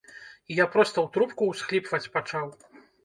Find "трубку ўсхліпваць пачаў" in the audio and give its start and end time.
1.17-2.49